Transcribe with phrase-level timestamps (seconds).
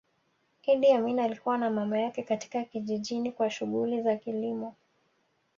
[0.67, 4.75] Idi Amin alikua na mama yake katika kijijini kwa shughuli za kilimo